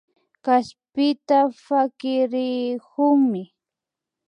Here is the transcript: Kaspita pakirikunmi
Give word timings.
Kaspita 0.45 1.37
pakirikunmi 1.65 3.43